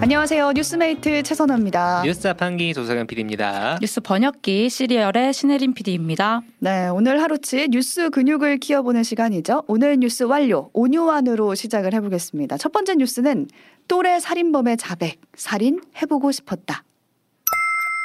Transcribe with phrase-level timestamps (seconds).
[0.00, 0.52] 안녕하세요.
[0.52, 2.02] 뉴스메이트 최선아입니다.
[2.04, 3.78] 뉴스 판기 조석현 PD입니다.
[3.80, 6.42] 뉴스 번역기 시리얼의 신혜림 PD입니다.
[6.60, 9.64] 네, 오늘 하루치 뉴스 근육을 키워보는 시간이죠.
[9.66, 12.56] 오늘 뉴스 완료 오뉴완으로 시작을 해보겠습니다.
[12.56, 13.48] 첫 번째 뉴스는
[13.86, 16.84] 또래 살인범의 자백, 살인 해보고 싶었다.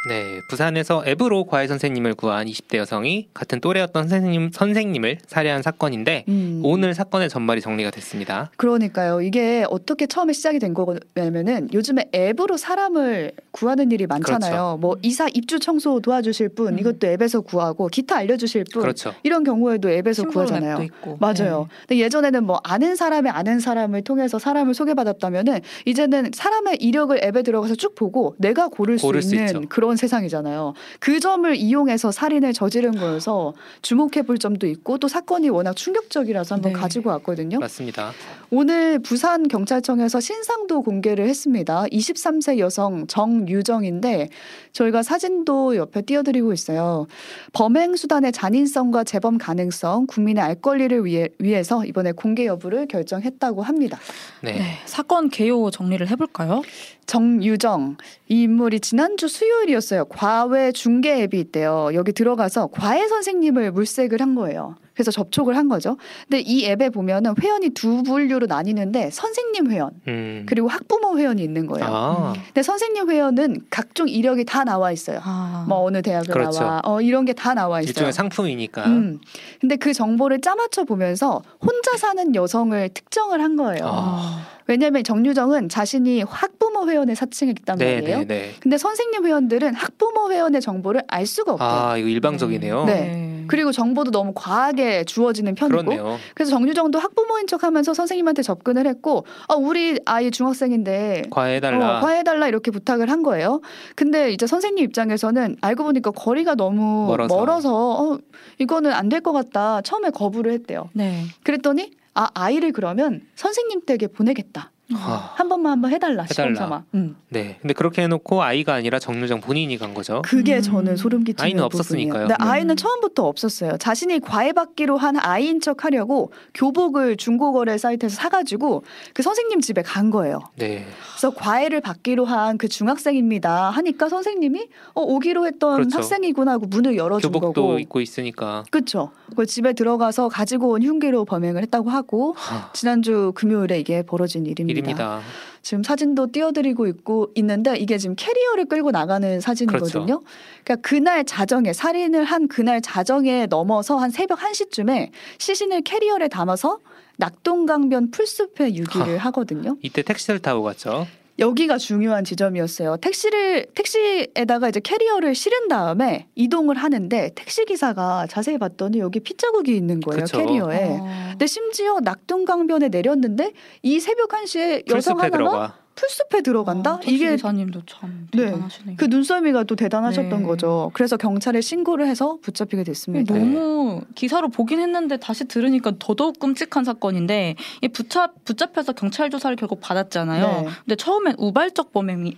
[0.06, 6.62] 네, 부산에서 앱으로 과외 선생님을 구한 20대 여성이 같은 또래였던 선생님 선생님을 살해한 사건인데 음.
[6.64, 8.52] 오늘 사건의 전말이 정리가 됐습니다.
[8.58, 9.22] 그러니까요.
[9.22, 14.52] 이게 어떻게 처음에 시작이 된 거냐면은 요즘에 앱으로 사람을 구하는 일이 많잖아요.
[14.52, 14.78] 그렇죠.
[14.82, 16.80] 뭐 이사 입주 청소 도와주실 분 음.
[16.80, 19.14] 이것도 앱에서 구하고 기타 알려주실 분 그렇죠.
[19.24, 20.74] 이런 경우에도 앱에서 구하잖아요.
[20.74, 21.18] 앱도 있고.
[21.22, 21.70] 맞아요.
[21.88, 27.76] 근데 예전에는 뭐 아는 사람이 아는 사람을 통해서 사람을 소개받았다면은 이제는 사람의 이력을 앱에 들어가서
[27.76, 29.62] 쭉 보고 내가 고를 수 고를 수 있는 있죠.
[29.70, 30.74] 그런 세상이잖아요.
[31.00, 36.74] 그 점을 이용해서 살인을 저지른 거여서 주목해 볼 점도 있고 또 사건이 워낙 충격적이라서 한번
[36.74, 36.80] 네.
[36.80, 37.60] 가지고 왔거든요.
[37.60, 38.12] 맞습니다.
[38.50, 41.86] 오늘 부산 경찰청에서 신상도 공개를 했습니다.
[41.92, 44.30] 23세 여성 정유정인데
[44.74, 47.08] 저희가 사진도 옆에 띄워드리고 있어요.
[47.54, 54.00] 범행 수단의 잔인성과 재범 가능성, 국민의 알 권리를 위해, 위해서 이번에 공개 여부를 결정했다고 합니다.
[54.42, 54.54] 네.
[54.54, 56.62] 네, 사건 개요 정리를 해볼까요?
[57.06, 57.98] 정유정
[58.30, 60.06] 이 인물이 지난주 수요일이었 어요.
[60.06, 61.90] 과외 중개 앱이 있대요.
[61.94, 64.76] 여기 들어가서 과외 선생님을 물색을 한 거예요.
[64.94, 65.98] 그래서 접촉을 한 거죠.
[66.30, 70.46] 근데 이 앱에 보면은 회원이 두 분류로 나뉘는데 선생님 회원 음.
[70.48, 71.86] 그리고 학부모 회원이 있는 거예요.
[71.90, 75.20] 아, 근데 선생님 회원은 각종 이력이 다 나와 있어요.
[75.24, 76.60] 아, 뭐 어느 대학을 그렇죠.
[76.60, 77.90] 나와, 어 이런 게 다 나와 있어요.
[77.90, 78.86] 일종의 상품이니까.
[78.86, 79.20] 음.
[79.60, 83.82] 근데 그 정보를 짜맞춰 보면서 혼자 사는 여성을 특정을 한 거예요.
[83.86, 84.46] 아.
[84.68, 88.18] 왜냐하면 정유정은 자신이 학부모 회원에 사칭했단 네, 말이에요.
[88.20, 88.52] 네, 네.
[88.62, 91.68] 근데 선생님 회원들은 학부모 회원의 정보를 알 수가 없대요.
[91.70, 92.86] 아, 이거 일방적이네요.
[92.86, 93.23] 네.
[93.48, 96.18] 그리고 정보도 너무 과하게 주어지는 편이고 그렇네요.
[96.36, 101.98] 그래서 정유정도 학부모인 척하면서 선생님한테 접근을 했고 아, 우리 아이 중학생인데 과해달라.
[101.98, 103.62] 어, 과해달라 이렇게 부탁을 한 거예요.
[103.96, 107.36] 근데 이제 선생님 입장에서는 알고 보니까 거리가 너무 멀어서.
[107.36, 107.74] 멀어서,
[108.14, 108.18] 어,
[108.60, 109.82] 이거는 안 될 것 같다.
[109.82, 110.90] 처음에 거부를 했대요.
[110.94, 111.24] 네.
[111.44, 114.72] 그랬더니 아 아이를 그러면 선생님 댁에 보내겠다.
[114.96, 116.24] 아, 한 번만 한번 해달라.
[116.24, 116.28] 해달라.
[116.54, 116.84] 시험삼아.
[116.96, 117.16] 음.
[117.30, 117.58] 네.
[117.62, 120.22] 근데 그렇게 해놓고 아이가 아니라 정유정 본인이 간 거죠.
[120.24, 120.62] 그게 음.
[120.62, 121.66] 저는 소름 끼치는 아이는 부분이에요.
[121.66, 122.28] 없었으니까요.
[122.28, 122.50] 근데 네.
[122.50, 123.78] 아이는 처음부터 없었어요.
[123.78, 128.84] 자신이 과외받기로 한 아이인 척 하려고 교복을 중고거래 사이트에서 사가지고
[129.14, 130.40] 그 선생님 집에 간 거예요.
[130.58, 130.86] 네.
[131.14, 133.70] 그래서 과외를 받기로 한 그 중학생입니다.
[133.72, 135.98] 하니까 선생님이 어, 오기로 했던 그렇죠.
[135.98, 137.80] 학생이구나 하고 문을 열어준 교복도 거고.
[137.80, 138.64] 입고 있으니까.
[138.72, 139.12] 그렇죠.
[139.36, 144.83] 그 집에 들어가서 가지고 온 흉기로 범행을 했다고 하고 아, 지난주 금요일에 이게 벌어진 일입니다.
[144.84, 145.22] 일입니다.
[145.62, 150.06] 지금 사진도 띄워드리고 있고 있는데 이게 지금 캐리어를 끌고 나가는 사진이거든요.
[150.06, 150.24] 그렇죠.
[150.64, 156.80] 그러니까 그날 자정에 살인을 한 그날 자정에 넘어서 한 새벽 1시쯤에 시신을 캐리어에 담아서
[157.18, 159.78] 낙동강변 풀숲에 유기를 하 거든요.
[159.82, 161.08] 이때 택시를 타고 갔죠.
[161.40, 162.98] 여기가 중요한 지점이었어요.
[162.98, 170.00] 택시를 택시에다가 이제 캐리어를 실은 다음에 이동을 하는데 택시 기사가 자세히 봤더니 여기 핏자국이 있는
[170.00, 170.38] 거예요 그쵸.
[170.38, 170.98] 캐리어에.
[171.00, 171.28] 어.
[171.32, 175.83] 근데 심지어 낙동강변에 내렸는데 이 새벽 1 시에 여성 풀숲에 하나가.
[175.96, 176.94] 풀숲에 들어간다?
[176.94, 178.46] 아, 이게 기사님도 참 네.
[178.46, 178.98] 대단하시네요.
[178.98, 180.46] 그 눈썰미가 또 대단하셨던 네.
[180.46, 180.92] 거죠.
[180.94, 183.34] 그래서 경찰에 신고를 해서 붙잡히게 됐습니다.
[183.34, 189.80] 너무 기사로 보긴 했는데 다시 들으니까 더더욱 끔찍한 사건인데 이 붙잡 붙잡혀서 경찰 조사를 결국
[189.82, 190.46] 받았잖아요.
[190.46, 190.68] 네.
[190.86, 192.36] 근데 처음엔 우발적 범행이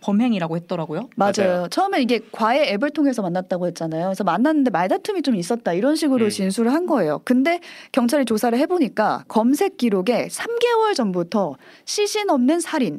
[0.00, 1.08] 범행이라고 했더라고요.
[1.16, 1.32] 맞아요.
[1.38, 1.68] 맞아요.
[1.68, 4.06] 처음에 이게 과외 앱을 통해서 만났다고 했잖아요.
[4.06, 6.30] 그래서 만났는데 말다툼이 좀 있었다 이런 식으로 음.
[6.30, 7.20] 진술을 한 거예요.
[7.24, 7.60] 근데
[7.92, 12.93] 경찰이 조사를 해보니까 검색 기록에 3개월 전부터 시신 없는 살인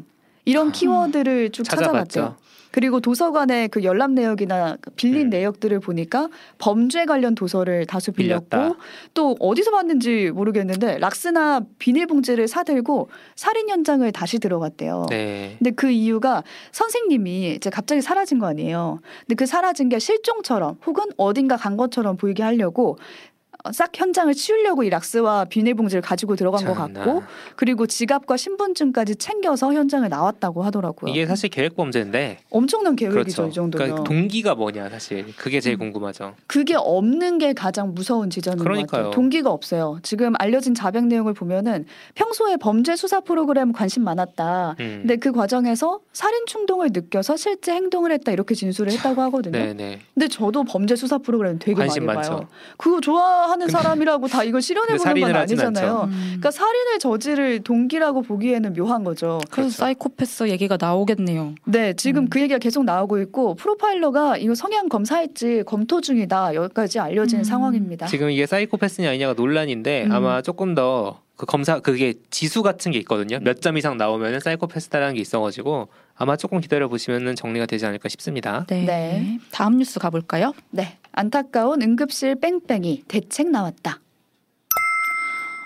[0.46, 0.72] 이런 아.
[0.72, 2.24] 키워드를 쭉 찾아봤대요.
[2.24, 2.46] 찾아봤죠.
[2.76, 5.30] 그리고 도서관의 그 열람 내역이나 그 빌린 음.
[5.30, 8.76] 내역들을 보니까 범죄 관련 도서를 다수 빌렸고 빌렸다.
[9.14, 13.08] 또 어디서 봤는지 모르겠는데 락스나 비닐봉지를 사들고
[13.38, 15.06] 살인 현장을 다시 들어갔대요.
[15.10, 15.56] 네.
[15.58, 19.00] 근데 그 이유가 선생님이 이제 갑자기 사라진 거 아니에요.
[19.22, 23.35] 근데 그 사라진 게 실종처럼 혹은 어딘가 간 것처럼 보이게 하려고 어,
[23.74, 27.00] 싹 현장을 치우려고 이 락스와 비닐봉지를 가지고 들어간 것 참나.
[27.04, 27.24] 같고
[27.56, 31.12] 그리고 지갑과 신분증까지 챙겨서 현장을 나왔다고 하더라고요.
[31.12, 33.14] 이게 사실 계획 범죄인데 엄청난 계획이죠
[33.44, 33.48] 그렇죠.
[33.48, 33.88] 이 정도면.
[33.88, 35.80] 그러니까 동기가 뭐냐 사실 그게 제일 음.
[35.80, 36.36] 궁금하죠.
[36.48, 39.04] 그게 없는 게 가장 무서운 지점인 것 그러니까요.
[39.04, 39.12] 같아요.
[39.12, 40.00] 동기가 없어요.
[40.04, 41.86] 지금 알려진 자백 내용을 보면은
[42.16, 44.76] 평소에 범죄 수사 프로그램 관심 많았다.
[44.80, 44.98] 음.
[45.02, 49.58] 근데 그 과정에서 살인 충동을 느껴서 실제 행동을 했다 이렇게 진술을 했다고 하거든요.
[49.58, 50.00] 네네.
[50.14, 52.16] 근데 저도 범죄 수사 프로그램 되게 관심 많이.
[52.28, 52.48] 봐요.
[52.78, 56.10] 그거 좋아 하는 사람이라고 다 이걸 실현해 보는 건 아니잖아요.
[56.10, 56.22] 음.
[56.28, 59.40] 그러니까 살인을 저지를 동기라고 보기에는 묘한 거죠.
[59.50, 59.78] 그래서 그렇죠.
[59.78, 61.56] 사이코패스 얘기가 나오겠네요.
[61.66, 62.30] 네, 지금 음.
[62.30, 67.44] 그 얘기가 계속 나오고 있고 프로파일러가 이거 성향 검사했지 검토 중이다 여기까지 알려진 음.
[67.44, 68.08] 상황입니다.
[68.08, 70.12] 지금 이게 사이코패스냐 아니냐가 논란인데 음.
[70.12, 73.40] 아마 조금 더 그 검사 그게 지수 같은 게 있거든요.
[73.42, 78.66] 몇 점 이상 나오면은 사이코패스다라는 게 있어가지고 아마 조금 기다려 보시면은 정리가 되지 않을까 싶습니다.
[78.68, 78.86] 네.
[78.86, 79.40] 네.
[79.52, 80.54] 다음 뉴스 가볼까요?
[80.72, 80.98] 네.
[81.12, 84.00] 안타까운 응급실 뺑뺑이 대책 나왔다.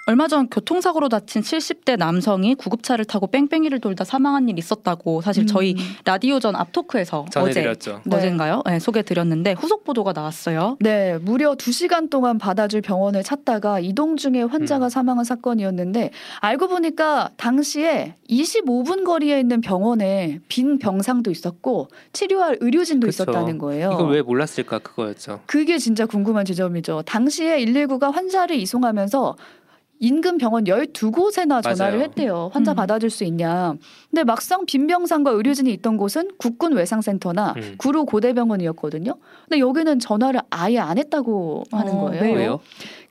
[0.10, 5.74] 얼마 전 교통사고로 다친 70대 남성이 구급차를 타고 뺑뺑이를 돌다 사망한 일이 있었다고 사실 저희
[5.74, 5.78] 음.
[6.04, 8.02] 라디오 전 앞토크에서 어제 전해드렸죠.
[8.06, 8.16] 네.
[8.16, 8.64] 어젠가요?
[8.66, 10.78] 네, 소개드렸는데 후속 보도가 나왔어요.
[10.80, 14.90] 네, 무려 2시간 동안 받아줄 병원을 찾다가 이동 중에 환자가 음.
[14.90, 16.10] 사망한 사건이었는데
[16.40, 23.26] 알고 보니까 당시에 25분 거리에 있는 병원에 빈 병상도 있었고 치료할 의료진도 그쵸.
[23.26, 23.92] 있었다는 거예요.
[23.94, 25.42] 이걸 왜 몰랐을까 그거였죠.
[25.46, 27.04] 그게 진짜 궁금한 지점이죠.
[27.04, 29.36] 당시에 119가 환자를 이송하면서
[30.00, 32.00] 인근 병원 12곳에나 전화를 맞아요.
[32.04, 32.50] 했대요.
[32.54, 32.76] 환자 음.
[32.76, 33.76] 받아줄 수 있냐.
[34.10, 37.76] 근데 막상 빈 병상과 의료진이 있던 곳은 국군 외상센터나 음.
[37.78, 39.16] 구로 고대병원이었거든요.
[39.48, 42.36] 근데 여기는 전화를 아예 안 했다고 하는 어, 거예요.
[42.36, 42.60] 왜요?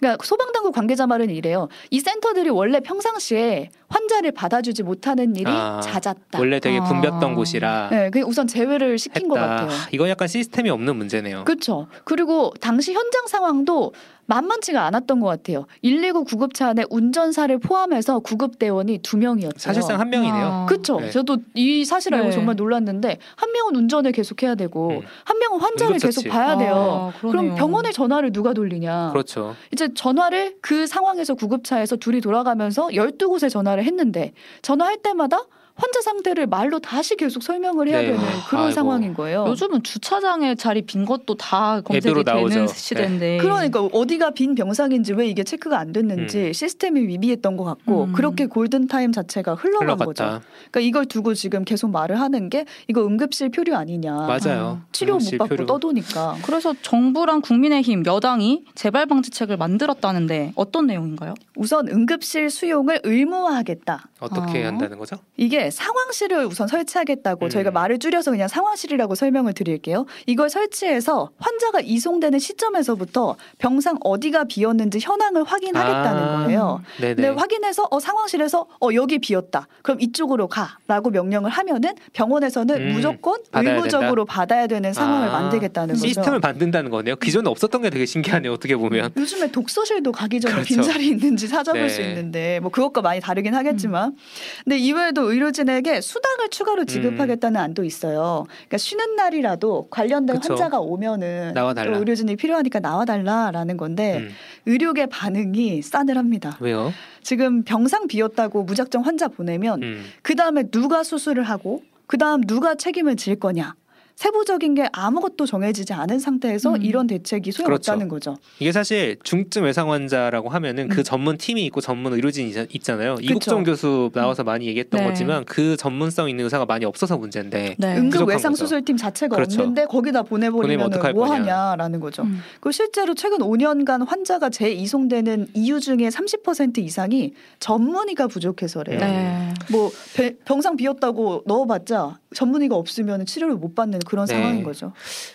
[0.00, 1.68] 그러니까 소방당국 관계자 말은 이래요.
[1.90, 6.38] 이 센터들이 원래 평상시에 환자를 받아주지 못하는 일이 아, 잦았다.
[6.38, 6.84] 원래 되게 아.
[6.84, 9.48] 붐볐던 곳이라 네, 그 우선 제외를 시킨 것 했다.
[9.48, 9.68] 같아요.
[9.70, 11.44] 하, 이건 약간 시스템이 없는 문제네요.
[11.44, 11.86] 그렇죠.
[12.04, 13.92] 그리고 당시 현장 상황도
[14.28, 15.64] 만만치가 않았던 것 같아요.
[15.82, 19.58] 119 구급차 안에 운전사를 포함해서 구급대원이 두 명이었죠.
[19.58, 20.46] 사실상 한 명이네요.
[20.46, 20.66] 아.
[20.66, 21.00] 그렇죠.
[21.00, 21.10] 네.
[21.10, 22.32] 저도 이 사실 알고 네.
[22.32, 25.00] 정말 놀랐는데 한 명은 운전을 계속 해야 되고 음.
[25.24, 26.24] 한 명은 환자를 응급처치.
[26.24, 27.12] 계속 봐야 돼요.
[27.16, 27.54] 아, 그럼.
[27.54, 29.10] 병원에 전화를 누가 돌리냐?
[29.12, 29.56] 그렇죠.
[29.72, 35.40] 이제 전화를 그 상황에서 구급차에서 둘이 돌아가면서 12곳에 전화를 했는데 전화할 때마다
[35.78, 38.06] 환자 상태를 말로 다시 계속 설명을 해야 네.
[38.08, 38.74] 되는 그런 아이고.
[38.74, 39.44] 상황인 거예요.
[39.46, 42.66] 요즘은 주차장에 자리 빈 것도 다 검색이 되는.
[42.66, 43.38] 시대인데.
[43.38, 46.52] 그러니까 어디가 빈 병상인지 왜 이게 체크가 안 됐는지 음.
[46.52, 48.12] 시스템이 미비했던 것 같고 음.
[48.12, 50.24] 그렇게 골든 타임 자체가 흘러간 거죠.
[50.24, 50.46] 흘러갔다.
[50.72, 54.12] 그러니까 이걸 두고 지금 계속 말을 하는 게 이거 응급실 표류 아니냐.
[54.12, 54.80] 맞아요.
[54.90, 55.66] 치료 못 받고 표류.
[55.66, 56.38] 떠도니까.
[56.42, 61.34] 그래서 정부랑 국민의힘 여당이 재발 방지책을 만들었다는데 어떤 내용인가요?
[61.54, 64.08] 우선 응급실 수용을 의무화하겠다.
[64.20, 64.66] 어떻게 어.
[64.66, 65.16] 한다는 거죠?
[65.36, 67.50] 이게 상황실을 우선 설치하겠다고 음.
[67.50, 70.06] 저희가 말을 줄여서 그냥 상황실이라고 설명을 드릴게요.
[70.26, 76.44] 이걸 설치해서 환자가 이송되는 시점에서부터 병상 어디가 비었는지 현황을 확인하겠다는 아.
[76.44, 76.82] 거예요.
[77.00, 77.14] 네네.
[77.14, 79.66] 근데 확인해서 어 상황실에서 어 여기 비었다.
[79.82, 85.94] 그럼 이쪽으로 가라고 명령을 하면은 병원에서는 음, 무조건 받아야 의무적으로 받아야 되는 상황을 아, 만들겠다는
[85.94, 86.06] 거죠.
[86.06, 87.16] 시스템을 만든다는 거네요.
[87.16, 88.52] 기존에 없었던 게 되게 신기하네요.
[88.52, 89.12] 어떻게 보면.
[89.16, 90.68] 요즘에 독서실도 가기 전에 그렇죠.
[90.68, 91.88] 빈자리 있는지 찾아볼 네.
[91.88, 94.16] 수 있는데 뭐 그것과 많이 다르긴 하겠지만
[94.64, 98.46] 근데 이외에도 의료진 에게 수당을 추가로 지급하겠다는 안도 있어요.
[98.48, 100.40] 그러니까 쉬는 날이라도 관련된 음.
[100.40, 100.54] 그쵸.
[100.54, 101.92] 환자가 오면은 나와달라.
[101.92, 104.30] 또 의료진이 필요하니까 나와달라라는 건데 음.
[104.66, 106.58] 의료계 반응이 싸늘합니다.
[106.60, 106.92] 왜요?
[107.22, 110.04] 지금 병상 비었다고 무작정 환자 보내면 음.
[110.22, 113.74] 그 다음에 누가 수술을 하고 그 다음 누가 책임을 질 거냐.
[114.22, 116.82] 세부적인 게 아무것도 정해지지 않은 상태에서 음.
[116.82, 118.36] 이런 대책이 소용없다는 거죠.
[118.58, 121.04] 이게 사실 중증 외상 환자라고 하면은 그 음.
[121.04, 123.14] 전문 팀이 있고 전문 의료진이 있- 있잖아요.
[123.14, 123.24] 그쵸.
[123.30, 125.06] 이국정 교수 나와서 많이 얘기했던 네.
[125.06, 127.96] 거지만 그 전문성 있는 의사가 많이 없어서 문제인데 네.
[127.96, 128.56] 응급 외상.
[128.56, 129.60] 수술팀 자체가 그렇죠.
[129.60, 131.26] 없는데 거기다 보내버리면 뭐.
[131.32, 132.22] 하냐라는 거죠.
[132.24, 132.40] 음.
[132.58, 138.98] 그 실제로 최근 5년간 환자가 재이송되는 이유 중에 30% 이상이 전문의가 부족해서래요.
[138.98, 139.54] 네.
[139.70, 144.34] 뭐 배- 병상 비었다고 넣어봤자 전문의가 없으면 치료를 못 받는 그런 네.
[144.34, 144.92] 상황인 거죠.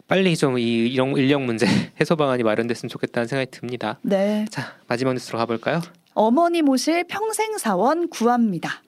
[0.08, 1.66] 빨리 좀이 인력 문제
[2.00, 4.00] 해소 방안이 마련됐으면 좋겠다는 생각이 듭니다.
[4.02, 5.82] 네, 자 마지막 뉴스로 가볼까요?
[6.14, 8.84] 어머니 모실 평생 사원 구합니다.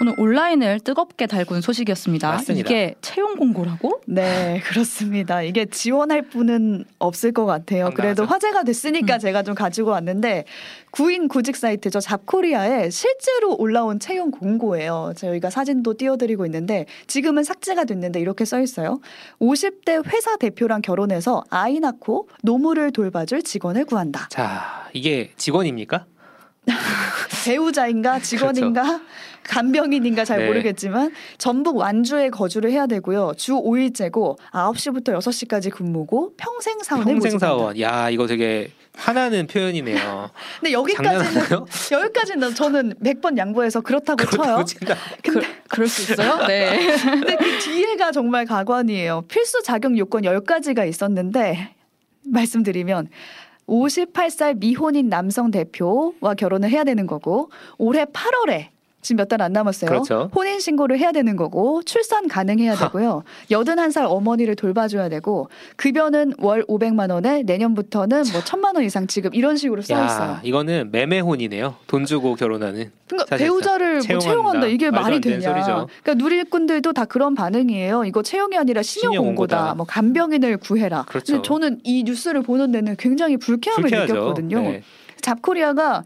[0.00, 2.28] 오늘 온라인을 뜨겁게 달군 소식이었습니다.
[2.28, 2.68] 맞습니다.
[2.68, 4.00] 이게 채용 공고라고?
[4.06, 5.42] 네, 그렇습니다.
[5.42, 7.84] 이게 지원할 분은 없을 것 같아요.
[7.86, 7.96] 황당하죠.
[8.02, 9.18] 그래도 화제가 됐으니까 음.
[9.20, 10.44] 제가 좀 가지고 왔는데
[10.90, 12.00] 구인 구직 사이트죠.
[12.00, 15.12] 잡코리아에 실제로 올라온 채용 공고예요.
[15.16, 19.00] 저희가 사진도 띄워드리고 있는데 지금은 삭제가 됐는데 이렇게 써 있어요.
[19.40, 24.28] 50대 회사 대표랑 결혼해서 아이 낳고 노무를 돌봐줄 직원을 구한다.
[24.30, 26.06] 자 이게 직원입니까?
[27.44, 29.00] 배우자인가 직원인가
[29.44, 30.46] 간병인인가 잘 네.
[30.46, 33.32] 모르겠지만 전북 완주에 거주를 해야 되고요.
[33.36, 37.38] 주 5일제고 9시부터 6시까지 근무고 평생 사원을 평생.
[37.38, 37.78] 사원.
[37.80, 40.30] 야 이거 되게 하나는 표현이네요.
[40.60, 41.66] 근데 여기까지는 장난하나요?
[41.92, 44.30] 여기까지는 저는 100번 양보해서 그렇다고 쳐요.
[44.42, 44.96] 그렇다고 친다.
[45.22, 46.44] 그, 그럴 수 있어요?
[46.46, 46.96] 네.
[46.96, 49.22] 근데 그 뒤에가 정말 가관이에요.
[49.28, 51.74] 필수 자격 요건 10가지가 있었는데
[52.26, 53.08] 말씀드리면
[53.66, 58.68] 58살 미혼인 남성 대표와 결혼을 해야 되는 거고 올해 8월에
[59.04, 59.88] 지금 몇 달 안 남았어요.
[59.88, 60.30] 그렇죠.
[60.34, 63.22] 혼인 신고를 해야 되는 거고 출산 가능해야 되고요.
[63.50, 69.56] 81살 어머니를 돌봐줘야 되고 급여는 월 500만 원에 내년부터는 뭐 1000만 원 이상 지급 이런
[69.56, 70.30] 식으로 써 있어요.
[70.30, 71.74] 야 이거는 매매혼이네요.
[71.86, 72.90] 돈 주고 결혼하는.
[73.06, 74.66] 그러니까 배우자를 뭐 채용한다.
[74.68, 75.40] 이게 말이 되냐?
[75.52, 75.88] 소리죠.
[76.02, 78.04] 그러니까 누리꾼들도 다 그런 반응이에요.
[78.06, 79.74] 이거 채용이 아니라 신용 신용 공고다.
[79.74, 81.04] 뭐 간병인을 구해라.
[81.06, 81.42] 그렇죠.
[81.42, 84.14] 저는 이 뉴스를 보는 데는 굉장히 불쾌함을 불쾌하죠.
[84.14, 84.60] 느꼈거든요.
[84.62, 84.82] 네.
[85.20, 86.04] 잡코리아가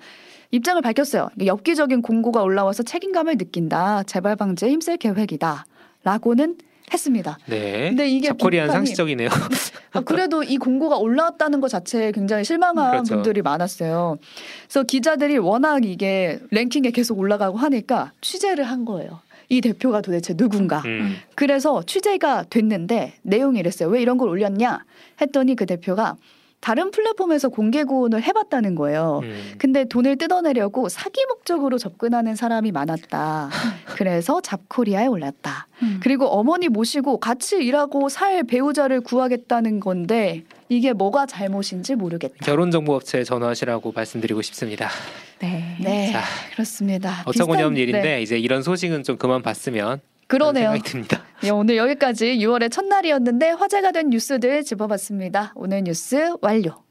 [0.50, 1.28] 입장을 밝혔어요.
[1.44, 4.02] 엽기적인 공고가 올라와서 책임감을 느낀다.
[4.04, 5.66] 재발 방지에 힘쓸 계획이다.
[6.04, 6.56] 라고는
[6.92, 7.38] 했습니다.
[7.46, 7.88] 네.
[7.90, 9.28] 근데 이게 비판이- 상식적이네요.
[9.92, 13.14] 아, 그래도 이 공고가 올라왔다는 것 자체에 굉장히 실망한 그렇죠.
[13.16, 14.16] 분들이 많았어요.
[14.62, 19.20] 그래서 기자들이 워낙 이게 랭킹에 계속 올라가고 하니까 취재를 한 거예요.
[19.50, 20.78] 이 대표가 도대체 누군가.
[20.86, 21.16] 음.
[21.34, 23.90] 그래서 취재가 됐는데 내용이 이랬어요.
[23.90, 24.84] 왜 이런 걸 올렸냐?
[25.20, 26.16] 했더니 그 대표가
[26.60, 29.20] 다른 플랫폼에서 공개 구원을 해봤다는 거예요.
[29.22, 29.54] 음.
[29.58, 33.48] 근데 돈을 뜯어내려고 사기 목적으로 접근하는 사람이 많았다.
[33.96, 35.68] 그래서 잡코리아에 올랐다.
[35.82, 36.00] 음.
[36.02, 42.34] 그리고 어머니 모시고 같이 일하고 살 배우자를 구하겠다는 건데 이게 뭐가 잘못인지 모르겠다.
[42.44, 44.88] 결혼정보업체에 전화하시라고 말씀드리고 싶습니다.
[45.38, 45.76] 네.
[45.80, 46.22] 네, 자,
[46.52, 47.22] 그렇습니다.
[47.24, 50.72] 어처구니없는 비슷한- 일인데 네, 이제 이런 소식은 좀 그만 봤으면 그러네요.
[50.72, 51.22] 생각이 듭니다.
[51.40, 55.52] 네, 오늘 여기까지 6월의 첫날이었는데 화제가 된 뉴스들 짚어봤습니다.
[55.54, 56.87] 오늘 뉴스 완료.